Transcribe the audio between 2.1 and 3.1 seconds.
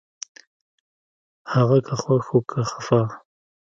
و که خپه